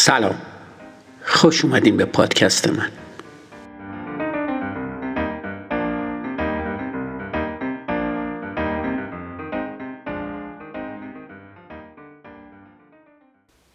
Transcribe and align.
سلام. 0.00 0.42
خوش 1.24 1.64
اومدین 1.64 1.96
به 1.96 2.04
پادکست 2.04 2.68
من. 2.68 2.92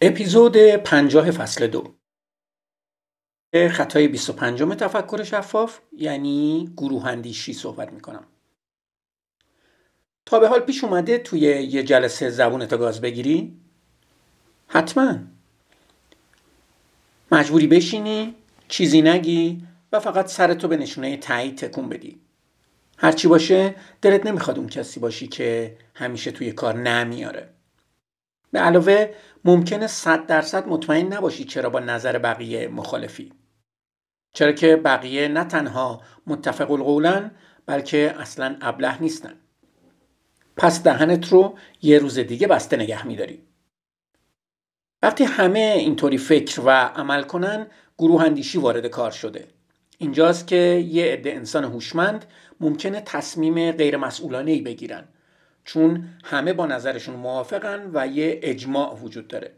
اپیزود 0.01 0.57
پنجاه 0.57 1.31
فصل 1.31 1.67
دو. 1.67 1.95
خطای 3.71 4.07
25 4.07 4.63
تفکر 4.75 5.23
شفاف 5.23 5.79
یعنی 5.91 6.73
گروه 6.77 7.07
اندیشی 7.07 7.53
صحبت 7.53 7.93
می‌کنم. 7.93 8.25
تا 10.25 10.39
به 10.39 10.47
حال 10.47 10.59
پیش 10.59 10.83
اومده 10.83 11.17
توی 11.17 11.39
یه 11.39 11.83
جلسه 11.83 12.29
زبونتو 12.29 12.77
گاز 12.77 13.01
بگیری؟ 13.01 13.61
حتما. 14.67 15.32
مجبوری 17.33 17.67
بشینی 17.67 18.35
چیزی 18.67 19.01
نگی 19.01 19.67
و 19.91 19.99
فقط 19.99 20.27
سرتو 20.27 20.67
به 20.67 20.77
نشونه 20.77 21.17
تایید 21.17 21.57
تکون 21.57 21.89
بدی. 21.89 22.21
هرچی 22.97 23.27
باشه 23.27 23.75
دلت 24.01 24.25
نمی‌خواد 24.25 24.57
اون 24.57 24.67
کسی 24.67 24.99
باشی 24.99 25.27
که 25.27 25.77
همیشه 25.95 26.31
توی 26.31 26.51
کار 26.51 26.75
نمیاره. 26.75 27.49
به 28.51 28.59
علاوه 28.59 29.13
ممکنه 29.45 29.87
صد 29.87 30.25
درصد 30.25 30.67
مطمئن 30.67 31.13
نباشی 31.13 31.43
چرا 31.43 31.69
با 31.69 31.79
نظر 31.79 32.17
بقیه 32.17 32.67
مخالفی. 32.67 33.33
چرا 34.33 34.51
که 34.51 34.75
بقیه 34.75 35.27
نه 35.27 35.43
تنها 35.43 36.01
متفق 36.27 36.71
القولن 36.71 37.31
بلکه 37.65 38.15
اصلا 38.19 38.57
ابله 38.61 39.01
نیستن. 39.01 39.35
پس 40.57 40.83
دهنت 40.83 41.27
رو 41.27 41.57
یه 41.81 41.99
روز 41.99 42.19
دیگه 42.19 42.47
بسته 42.47 42.77
نگه 42.77 43.07
میداری. 43.07 43.52
وقتی 45.03 45.23
همه 45.23 45.75
اینطوری 45.77 46.17
فکر 46.17 46.61
و 46.61 46.69
عمل 46.69 47.23
کنن 47.23 47.67
گروه 47.97 48.23
اندیشی 48.23 48.57
وارد 48.57 48.87
کار 48.87 49.11
شده. 49.11 49.47
اینجاست 49.97 50.47
که 50.47 50.55
یه 50.87 51.05
عده 51.05 51.33
انسان 51.33 51.63
هوشمند 51.63 52.25
ممکنه 52.59 53.01
تصمیم 53.01 53.71
غیر 53.71 53.97
مسئولانه 53.97 54.51
ای 54.51 54.61
بگیرن. 54.61 55.03
چون 55.65 56.09
همه 56.23 56.53
با 56.53 56.65
نظرشون 56.65 57.15
موافقن 57.15 57.89
و 57.93 58.07
یه 58.07 58.39
اجماع 58.43 58.95
وجود 58.95 59.27
داره. 59.27 59.51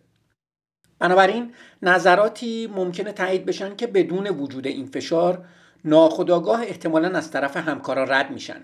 بنابراین 1.00 1.54
نظراتی 1.82 2.68
ممکنه 2.76 3.12
تایید 3.12 3.46
بشن 3.46 3.76
که 3.76 3.88
بدون 3.88 4.28
وجود 4.28 4.68
این 4.68 4.86
فشار 4.86 5.46
ناخداگاه 5.86 6.62
احتمالا 6.62 7.18
از 7.18 7.32
طرف 7.32 7.58
همکارا 7.58 8.04
رد 8.04 8.32
میشن. 8.32 8.64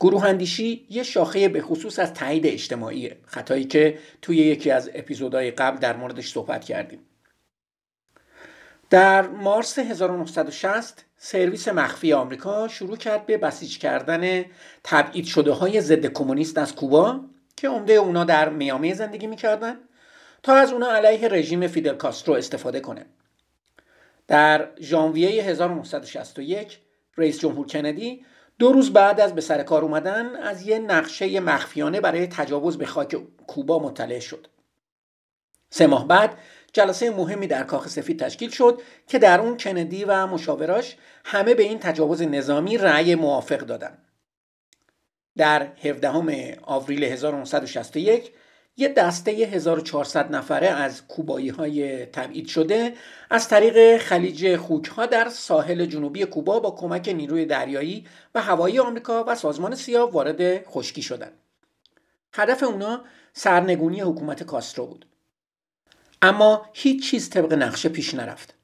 گروه 0.00 0.24
اندیشی 0.24 0.86
یه 0.90 1.02
شاخه 1.02 1.48
به 1.48 1.62
خصوص 1.62 1.98
از 1.98 2.14
تایید 2.14 2.46
اجتماعیه 2.46 3.16
خطایی 3.26 3.64
که 3.64 3.98
توی 4.22 4.36
یکی 4.36 4.70
از 4.70 4.90
اپیزودهای 4.94 5.50
قبل 5.50 5.78
در 5.78 5.96
موردش 5.96 6.32
صحبت 6.32 6.64
کردیم. 6.64 7.00
در 8.90 9.28
مارس 9.28 9.78
1960 9.78 11.04
سرویس 11.16 11.68
مخفی 11.68 12.12
آمریکا 12.12 12.68
شروع 12.68 12.96
کرد 12.96 13.26
به 13.26 13.36
بسیج 13.36 13.78
کردن 13.78 14.44
تبعید 14.84 15.24
شده 15.24 15.52
های 15.52 15.80
ضد 15.80 16.06
کمونیست 16.06 16.58
از 16.58 16.74
کوبا 16.74 17.20
که 17.56 17.68
عمده 17.68 17.92
اونا 17.92 18.24
در 18.24 18.48
میامی 18.48 18.94
زندگی 18.94 19.26
می‌کردن 19.26 19.76
تا 20.42 20.54
از 20.54 20.72
اونا 20.72 20.90
علیه 20.90 21.28
رژیم 21.28 21.66
فیدل 21.66 21.94
کاسترو 21.94 22.34
استفاده 22.34 22.80
کنه. 22.80 23.06
در 24.28 24.68
ژانویه 24.80 25.42
1961 25.42 26.78
رئیس 27.16 27.40
جمهور 27.40 27.66
کندی 27.66 28.24
دو 28.58 28.72
روز 28.72 28.92
بعد 28.92 29.20
از 29.20 29.34
به 29.34 29.40
سر 29.40 29.62
کار 29.62 29.82
اومدن 29.82 30.36
از 30.36 30.62
یه 30.62 30.78
نقشه 30.78 31.40
مخفیانه 31.40 32.00
برای 32.00 32.26
تجاوز 32.26 32.78
به 32.78 32.86
خاک 32.86 33.16
کوبا 33.46 33.78
مطلع 33.78 34.18
شد. 34.18 34.46
سه 35.70 35.86
ماه 35.86 36.08
بعد 36.08 36.38
جلسه 36.72 37.10
مهمی 37.10 37.46
در 37.46 37.62
کاخ 37.62 37.88
سفید 37.88 38.20
تشکیل 38.20 38.50
شد 38.50 38.82
که 39.06 39.18
در 39.18 39.40
اون 39.40 39.56
کندی 39.56 40.04
و 40.04 40.26
مشاوراش 40.26 40.96
همه 41.24 41.54
به 41.54 41.62
این 41.62 41.78
تجاوز 41.78 42.22
نظامی 42.22 42.78
رأی 42.78 43.14
موافق 43.14 43.58
دادن. 43.58 43.98
در 45.36 45.66
17 45.82 46.58
آوریل 46.62 47.04
1961 47.04 48.32
یه 48.76 48.88
دسته 48.88 49.30
1400 49.30 50.34
نفره 50.34 50.68
از 50.68 51.06
کوبایی 51.06 51.48
های 51.48 52.06
تبعید 52.06 52.46
شده 52.46 52.94
از 53.30 53.48
طریق 53.48 53.98
خلیج 53.98 54.56
خوک 54.56 54.86
ها 54.86 55.06
در 55.06 55.28
ساحل 55.28 55.86
جنوبی 55.86 56.24
کوبا 56.24 56.60
با 56.60 56.70
کمک 56.70 57.08
نیروی 57.08 57.44
دریایی 57.44 58.06
و 58.34 58.42
هوایی 58.42 58.78
آمریکا 58.78 59.24
و 59.28 59.34
سازمان 59.34 59.74
سیاه 59.74 60.12
وارد 60.12 60.66
خشکی 60.66 61.02
شدند. 61.02 61.32
هدف 62.32 62.62
اونا 62.62 63.04
سرنگونی 63.32 64.00
حکومت 64.00 64.42
کاسترو 64.42 64.86
بود. 64.86 65.06
اما 66.22 66.66
هیچ 66.72 67.10
چیز 67.10 67.30
طبق 67.30 67.52
نقشه 67.52 67.88
پیش 67.88 68.14
نرفت. 68.14 68.54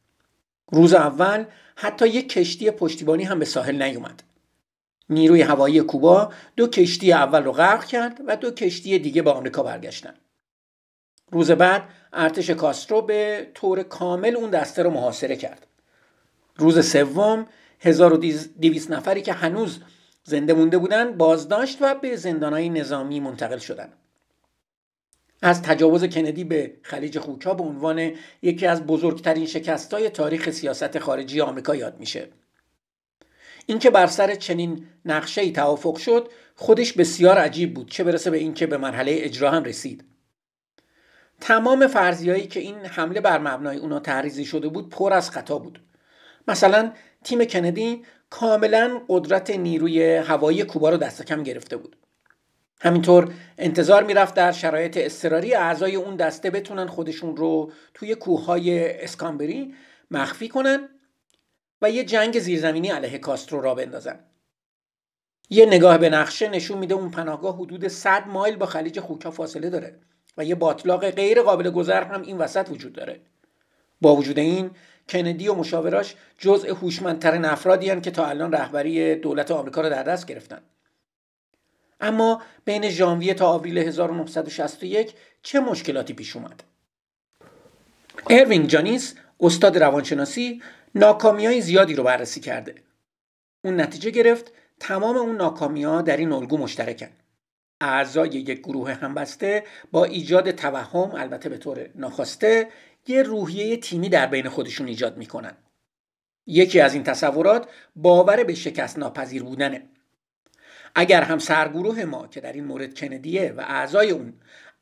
روز 0.73 0.95
اول 0.95 1.45
حتی 1.77 2.09
یک 2.09 2.29
کشتی 2.29 2.71
پشتیبانی 2.71 3.25
هم 3.25 3.39
به 3.39 3.45
ساحل 3.45 3.83
نیومد. 3.83 4.23
نیروی 5.11 5.43
هوایی 5.43 5.81
کوبا 5.81 6.33
دو 6.57 6.67
کشتی 6.67 7.13
اول 7.13 7.45
رو 7.45 7.53
غرق 7.53 7.85
کرد 7.85 8.21
و 8.27 8.37
دو 8.37 8.51
کشتی 8.51 8.99
دیگه 8.99 9.23
به 9.23 9.31
آمریکا 9.31 9.63
برگشتن. 9.63 10.15
روز 11.31 11.51
بعد 11.51 11.83
ارتش 12.13 12.51
کاسترو 12.51 13.03
به 13.03 13.51
طور 13.55 13.83
کامل 13.83 14.37
اون 14.37 14.51
دسته 14.51 14.83
رو 14.83 14.91
محاصره 14.91 15.37
کرد. 15.37 15.67
روز 16.57 16.87
سوم 16.87 17.47
1200 17.81 18.91
نفری 18.91 19.23
که 19.23 19.33
هنوز 19.33 19.81
زنده 20.25 20.55
مونده 20.55 20.79
بودن 20.79 21.13
بازداشت 21.13 21.79
و 21.81 21.95
به 21.95 22.17
زندانهای 22.17 22.69
نظامی 22.69 23.21
منتقل 23.21 23.59
شدند. 23.59 23.93
از 25.43 25.63
تجاوز 25.63 26.05
کندی 26.05 26.45
به 26.45 26.73
خلیج 26.83 27.19
خوکا 27.19 27.55
به 27.55 27.63
عنوان 27.63 28.13
یکی 28.43 28.67
از 28.67 28.87
بزرگترین 28.87 29.47
شکستهای 29.47 30.11
تاریخ 30.11 30.51
سیاست 30.51 30.99
خارجی 30.99 31.41
آمریکا 31.41 31.77
یاد 31.77 32.01
میشه. 32.01 32.29
اینکه 33.67 33.91
بر 33.91 34.07
سر 34.07 34.35
چنین 34.35 34.87
نقشه 35.05 35.41
ای 35.41 35.53
توافق 35.53 35.97
شد 35.97 36.29
خودش 36.55 36.93
بسیار 36.93 37.39
عجیب 37.39 37.75
بود 37.75 37.91
چه 37.91 38.05
برسه 38.05 38.31
به 38.31 38.39
اینکه 38.39 38.67
به 38.67 38.77
مرحله 38.77 39.13
اجرا 39.21 39.51
هم 39.51 39.65
رسید. 39.65 40.05
تمام 41.41 41.87
فرضیهایی 41.87 42.47
که 42.47 42.61
این 42.61 42.77
حمله 42.77 43.21
بر 43.21 43.39
مبنای 43.39 43.77
اونا 43.77 44.01
تعریضی 44.01 44.45
شده 44.45 44.69
بود 44.69 44.91
پر 44.91 45.13
از 45.13 45.31
خطا 45.31 45.59
بود. 45.59 45.83
مثلا 46.49 46.93
تیم 47.25 47.45
کندی 47.45 48.03
کاملا 48.31 49.01
قدرت 49.09 49.51
نیروی 49.51 50.17
هوایی 50.17 50.65
کوبا 50.65 50.91
رو 50.91 50.97
دست 50.97 51.25
کم 51.25 51.43
گرفته 51.43 51.77
بود. 51.77 51.97
همینطور 52.81 53.33
انتظار 53.59 54.05
می‌رفت 54.05 54.35
در 54.35 54.53
شرایط 54.53 54.97
اضطراری 54.97 55.55
اعضای 55.55 55.97
اون 55.97 56.17
دسته 56.17 56.51
بتونن 56.51 56.87
خودشون 56.87 57.37
رو 57.37 57.73
توی 57.95 58.15
کوههای 58.15 59.03
اسکامبری 59.03 59.75
مخفی 60.11 60.49
کنن 60.49 60.89
و 61.83 61.91
یه 61.91 62.05
جنگ 62.05 62.39
زیرزمینی 62.39 62.89
علیه 62.89 63.19
کاسترو 63.19 63.61
را 63.61 63.75
بندازن. 63.75 64.21
یه 65.51 65.67
نگاه 65.67 65.99
به 65.99 66.11
نقشه 66.11 66.49
نشون 66.49 66.79
میده 66.79 66.95
اون 66.95 67.11
پناهگاه 67.11 67.57
حدود 67.57 67.89
100 67.89 68.27
مایل 68.27 68.57
با 68.57 68.67
خلیج 68.67 69.01
خوکا 69.01 69.31
فاصله 69.31 69.71
داره 69.71 70.01
و 70.37 70.45
یه 70.45 70.55
باطلاق 70.55 71.11
غیر 71.11 71.43
قابل 71.43 71.71
گذر 71.71 72.05
هم 72.05 72.23
این 72.23 72.39
وسط 72.39 72.71
وجود 72.71 72.93
داره. 72.93 73.21
با 74.01 74.17
وجود 74.17 74.39
این 74.39 74.71
کندی 75.09 75.49
و 75.49 75.55
مشاوراش 75.55 76.15
جزء 76.39 76.69
هوشمندترین 76.69 77.45
افرادی 77.45 78.01
که 78.01 78.11
تا 78.11 78.27
الان 78.27 78.53
رهبری 78.53 79.15
دولت 79.15 79.51
آمریکا 79.51 79.81
رو 79.81 79.89
در 79.91 80.03
دست 80.03 80.27
گرفتن. 80.27 80.63
اما 82.01 82.43
بین 82.65 82.89
ژانویه 82.89 83.35
تا 83.35 83.49
آوریل 83.49 83.79
1961 83.79 85.15
چه 85.43 85.61
مشکلاتی 85.61 86.13
پیش 86.13 86.37
اومد؟ 86.37 86.65
اروینگ 88.31 88.67
جانیس 88.67 89.15
استاد 89.41 89.79
روانشناسی 89.79 90.63
ناکامی 90.95 91.47
های 91.47 91.61
زیادی 91.61 91.95
رو 91.95 92.03
بررسی 92.03 92.41
کرده. 92.41 92.75
اون 93.65 93.81
نتیجه 93.81 94.11
گرفت 94.11 94.53
تمام 94.81 95.17
اون 95.17 95.37
ناکامی 95.37 95.85
ها 95.85 96.03
در 96.03 96.17
این 96.17 96.33
الگو 96.33 96.59
مشترکن. 96.59 97.11
اعضای 97.81 98.29
یک 98.29 98.59
گروه 98.59 98.93
همبسته 98.93 99.65
با 99.93 100.05
ایجاد 100.05 100.51
توهم 100.51 101.15
البته 101.15 101.49
به 101.49 101.59
طور 101.59 101.91
ناخواسته 101.95 102.69
یه 103.07 103.23
روحیه 103.23 103.77
تیمی 103.77 104.09
در 104.09 104.27
بین 104.27 104.49
خودشون 104.49 104.87
ایجاد 104.87 105.17
می‌کنن. 105.17 105.57
یکی 106.47 106.81
از 106.81 106.95
این 106.95 107.03
تصورات 107.03 107.69
باور 107.97 108.45
به 108.45 108.55
شکست 108.55 108.99
ناپذیر 108.99 109.43
بودنه. 109.43 109.83
اگر 110.95 111.23
هم 111.23 111.39
سرگروه 111.39 112.05
ما 112.05 112.27
که 112.27 112.41
در 112.41 112.53
این 112.53 112.65
مورد 112.65 112.95
کندیه 112.95 113.53
و 113.57 113.61
اعضای 113.61 114.11
اون 114.11 114.33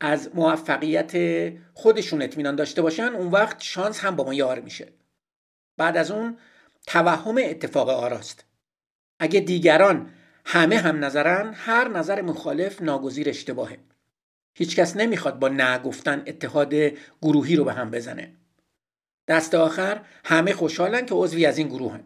از 0.01 0.31
موفقیت 0.35 1.13
خودشون 1.75 2.23
اطمینان 2.23 2.57
داشته 2.57 2.83
باشن 2.83 3.03
اون 3.15 3.29
وقت 3.29 3.63
شانس 3.63 4.01
هم 4.01 4.17
با 4.17 4.25
ما 4.25 4.35
یار 4.35 4.61
میشه. 4.61 4.89
بعد 5.79 5.97
از 5.97 6.11
اون 6.11 6.39
توهم 6.87 7.39
اتفاق 7.39 7.89
آراست. 7.89 8.45
اگه 9.19 9.41
دیگران 9.41 10.11
همه 10.45 10.79
هم 10.79 11.05
نظرن 11.05 11.55
هر 11.55 11.89
نظر 11.89 12.21
مخالف 12.23 12.83
ناگزیر 12.83 13.29
اشتباهه. 13.29 13.79
هیچکس 14.55 14.97
نمی‌خواد 14.97 15.39
با 15.39 15.49
نگفتن 15.49 16.23
اتحاد 16.27 16.75
گروهی 17.23 17.57
رو 17.57 17.65
به 17.65 17.73
هم 17.73 17.91
بزنه. 17.91 18.33
دست 19.29 19.55
آخر 19.55 20.01
همه 20.25 20.53
خوشحالن 20.53 21.07
که 21.07 21.15
عضوی 21.15 21.47
از 21.47 21.59
این 21.59 21.69
گروهن. 21.69 22.01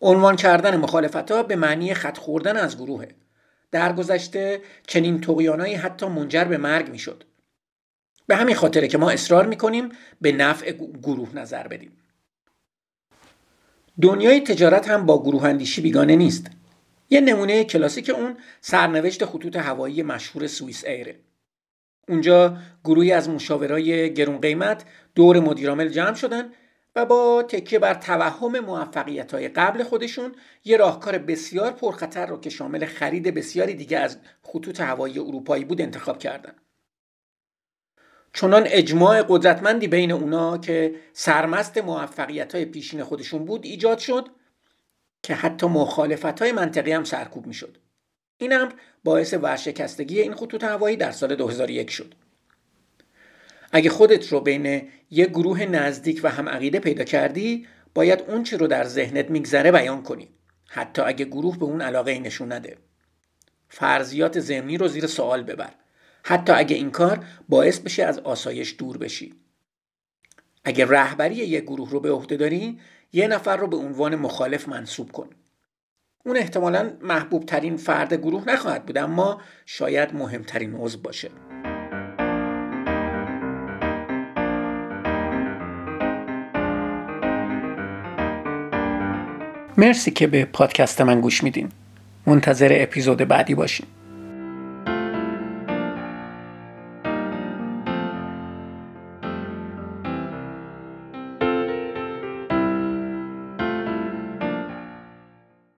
عنوان 0.00 0.36
کردن 0.36 0.76
مخالفت 0.76 1.30
ها 1.30 1.42
به 1.42 1.56
معنی 1.56 1.94
خط 1.94 2.18
خوردن 2.18 2.56
از 2.56 2.76
گروهه. 2.76 3.08
در 3.70 3.92
گذشته 3.92 4.60
چنین 4.86 5.20
تقیانایی 5.20 5.74
حتی 5.74 6.06
منجر 6.06 6.44
به 6.44 6.56
مرگ 6.56 6.90
می‌شد. 6.90 7.24
به 8.26 8.36
همین 8.36 8.54
خاطره 8.54 8.88
که 8.88 8.98
ما 8.98 9.10
اصرار 9.10 9.46
می‌کنیم 9.46 9.88
به 10.20 10.32
نفع 10.32 10.72
گروه 11.02 11.34
نظر 11.34 11.68
بدیم. 11.68 11.92
دنیای 14.02 14.40
تجارت 14.40 14.88
هم 14.88 15.06
با 15.06 15.22
گروه 15.22 15.44
اندیشی 15.44 15.80
بیگانه 15.80 16.16
نیست. 16.16 16.46
یه 17.10 17.20
نمونه 17.20 17.64
کلاسیک 17.64 18.10
اون 18.10 18.36
سرنوشت 18.60 19.24
خطوط 19.24 19.56
هوایی 19.56 20.02
مشهور 20.02 20.46
سوئیس 20.46 20.84
ایره. 20.84 21.20
اونجا 22.08 22.56
گروهی 22.84 23.12
از 23.12 23.28
مشاورای 23.28 24.14
گرون 24.14 24.40
قیمت 24.40 24.84
دور 25.14 25.40
مدیرامل 25.40 25.88
جمع 25.88 26.14
شدن 26.14 26.52
و 26.96 27.04
با 27.04 27.42
تکیه 27.42 27.78
بر 27.78 27.94
توهم 27.94 28.58
موفقیت 28.58 29.34
های 29.34 29.48
قبل 29.48 29.82
خودشون 29.82 30.34
یه 30.64 30.76
راهکار 30.76 31.18
بسیار 31.18 31.72
پرخطر 31.72 32.26
رو 32.26 32.40
که 32.40 32.50
شامل 32.50 32.84
خرید 32.86 33.34
بسیاری 33.34 33.74
دیگه 33.74 33.98
از 33.98 34.18
خطوط 34.42 34.80
هوایی 34.80 35.18
اروپایی 35.18 35.64
بود 35.64 35.80
انتخاب 35.80 36.18
کردن. 36.18 36.52
چنان 38.32 38.62
اجماع 38.66 39.22
قدرتمندی 39.28 39.88
بین 39.88 40.12
اونا 40.12 40.58
که 40.58 40.94
سرمست 41.12 41.78
موفقیت 41.78 42.54
های 42.54 42.64
پیشین 42.64 43.04
خودشون 43.04 43.44
بود 43.44 43.64
ایجاد 43.64 43.98
شد 43.98 44.28
که 45.22 45.34
حتی 45.34 45.66
مخالفت 45.66 46.42
های 46.42 46.52
منطقی 46.52 46.92
هم 46.92 47.04
سرکوب 47.04 47.46
می 47.46 47.54
شد. 47.54 47.78
این 48.38 48.52
امر 48.52 48.72
باعث 49.04 49.34
ورشکستگی 49.34 50.20
این 50.20 50.34
خطوط 50.34 50.64
هوایی 50.64 50.96
در 50.96 51.10
سال 51.10 51.34
2001 51.34 51.90
شد. 51.90 52.14
اگه 53.72 53.90
خودت 53.90 54.28
رو 54.28 54.40
بین 54.40 54.88
یک 55.10 55.28
گروه 55.28 55.64
نزدیک 55.64 56.20
و 56.22 56.28
هم 56.28 56.48
عقیده 56.48 56.78
پیدا 56.80 57.04
کردی 57.04 57.66
باید 57.94 58.24
اون 58.28 58.42
چی 58.42 58.56
رو 58.56 58.66
در 58.66 58.84
ذهنت 58.84 59.30
میگذره 59.30 59.72
بیان 59.72 60.02
کنی 60.02 60.28
حتی 60.68 61.02
اگه 61.02 61.24
گروه 61.24 61.58
به 61.58 61.64
اون 61.64 61.80
علاقه 61.80 62.12
ای 62.12 62.20
نشون 62.20 62.52
نده 62.52 62.76
فرضیات 63.68 64.40
ضمنی 64.40 64.78
رو 64.78 64.88
زیر 64.88 65.06
سوال 65.06 65.42
ببر 65.42 65.70
حتی 66.28 66.52
اگه 66.52 66.76
این 66.76 66.90
کار 66.90 67.24
باعث 67.48 67.78
بشه 67.78 68.04
از 68.04 68.18
آسایش 68.18 68.74
دور 68.78 68.98
بشی. 68.98 69.34
اگه 70.64 70.86
رهبری 70.86 71.34
یک 71.34 71.64
گروه 71.64 71.90
رو 71.90 72.00
به 72.00 72.10
عهده 72.10 72.36
داری 72.36 72.80
یه 73.12 73.28
نفر 73.28 73.56
رو 73.56 73.66
به 73.66 73.76
عنوان 73.76 74.16
مخالف 74.16 74.68
منصوب 74.68 75.12
کن. 75.12 75.30
اون 76.24 76.36
احتمالا 76.36 76.92
محبوب 77.02 77.44
ترین 77.44 77.76
فرد 77.76 78.14
گروه 78.14 78.48
نخواهد 78.48 78.86
بود 78.86 78.98
اما 78.98 79.40
شاید 79.66 80.14
مهمترین 80.14 80.74
عضو 80.74 80.98
باشه. 80.98 81.30
مرسی 89.78 90.10
که 90.10 90.26
به 90.26 90.44
پادکست 90.44 91.00
من 91.00 91.20
گوش 91.20 91.44
میدین. 91.44 91.68
منتظر 92.26 92.68
اپیزود 92.80 93.18
بعدی 93.18 93.54
باشین. 93.54 93.86